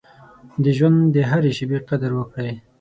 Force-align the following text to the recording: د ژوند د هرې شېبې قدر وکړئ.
د 0.63 0.65
ژوند 0.77 0.97
د 1.13 1.15
هرې 1.29 1.51
شېبې 1.57 1.79
قدر 1.89 2.11
وکړئ. 2.15 2.53